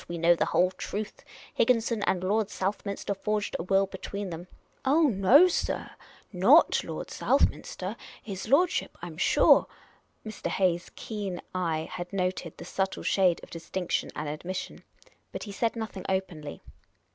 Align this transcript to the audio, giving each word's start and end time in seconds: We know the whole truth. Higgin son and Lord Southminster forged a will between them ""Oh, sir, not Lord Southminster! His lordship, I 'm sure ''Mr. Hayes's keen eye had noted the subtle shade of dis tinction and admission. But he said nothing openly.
We 0.07 0.17
know 0.17 0.35
the 0.35 0.45
whole 0.47 0.71
truth. 0.71 1.23
Higgin 1.55 1.79
son 1.79 2.01
and 2.07 2.23
Lord 2.23 2.49
Southminster 2.49 3.13
forged 3.13 3.55
a 3.59 3.61
will 3.61 3.85
between 3.85 4.31
them 4.31 4.47
""Oh, 4.85 5.47
sir, 5.47 5.91
not 6.33 6.83
Lord 6.83 7.11
Southminster! 7.11 7.95
His 8.23 8.47
lordship, 8.47 8.97
I 9.03 9.05
'm 9.05 9.17
sure 9.17 9.67
''Mr. 10.25 10.47
Hayes's 10.47 10.89
keen 10.95 11.39
eye 11.53 11.87
had 11.91 12.11
noted 12.11 12.57
the 12.57 12.65
subtle 12.65 13.03
shade 13.03 13.41
of 13.43 13.51
dis 13.51 13.69
tinction 13.69 14.09
and 14.15 14.27
admission. 14.27 14.83
But 15.31 15.43
he 15.43 15.51
said 15.51 15.75
nothing 15.75 16.05
openly. 16.09 16.63